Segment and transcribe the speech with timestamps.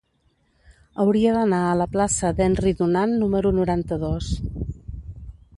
[1.03, 4.35] Hauria d'anar a la plaça d'Henry Dunant número noranta-dos.